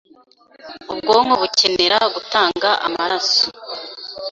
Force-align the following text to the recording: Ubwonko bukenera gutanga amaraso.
Ubwonko 0.91 1.33
bukenera 1.41 1.97
gutanga 2.15 2.69
amaraso. 2.87 3.43